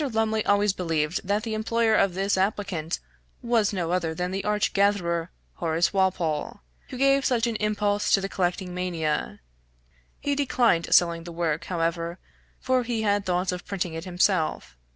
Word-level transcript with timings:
Lumley 0.13 0.43
always 0.47 0.73
believed 0.73 1.21
that 1.23 1.43
the 1.43 1.53
employer 1.53 1.93
of 1.93 2.15
this 2.15 2.35
applicant 2.35 2.99
was 3.43 3.71
no 3.71 3.91
other 3.91 4.15
than 4.15 4.31
that 4.31 4.43
arch 4.45 4.73
gatherer, 4.73 5.29
Horace 5.57 5.93
Walpole, 5.93 6.61
who 6.89 6.97
gave 6.97 7.23
such 7.23 7.45
an 7.45 7.55
impulse 7.57 8.09
to 8.13 8.19
the 8.19 8.27
collecting 8.27 8.73
mania; 8.73 9.41
he 10.19 10.33
declined 10.33 10.91
selling 10.91 11.23
the 11.23 11.31
work, 11.31 11.65
however, 11.65 12.17
for 12.59 12.81
he 12.81 13.03
had 13.03 13.27
thoughts 13.27 13.51
of 13.51 13.63
printing 13.67 13.93
it 13.93 14.05
himself. 14.05 14.75